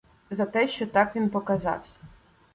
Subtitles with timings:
[0.31, 1.97] За те, що так він показавсь.